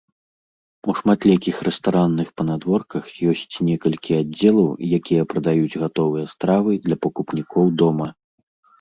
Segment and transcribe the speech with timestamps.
[0.91, 4.69] У шматлікіх рэстаранных панадворках ёсць некалькі аддзелаў,
[5.01, 8.07] якія прадаюць гатовыя стравы для пакупнікоў дома.